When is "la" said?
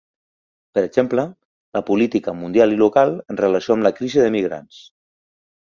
1.79-1.83, 3.89-3.95